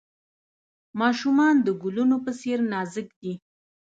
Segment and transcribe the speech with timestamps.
[0.99, 3.33] ماشومان د ګلونو په څیر نازک دي.